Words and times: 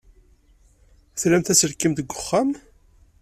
Tlamt 1.19 1.51
aselkim 1.51 1.93
deg 1.95 2.11
uxxam? 2.15 2.49